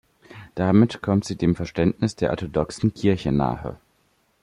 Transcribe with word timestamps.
Damit 0.55 1.03
kommt 1.03 1.25
sie 1.25 1.35
dem 1.35 1.55
Verständnis 1.55 2.15
der 2.15 2.31
orthodoxen 2.31 2.91
Kirchen 2.91 3.37
nahe. 3.37 3.77